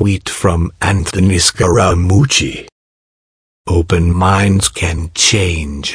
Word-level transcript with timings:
tweet 0.00 0.30
from 0.30 0.72
Anthony 0.80 1.36
Scaramucci. 1.36 2.66
Open 3.66 4.10
minds 4.10 4.70
can 4.70 5.10
change. 5.14 5.94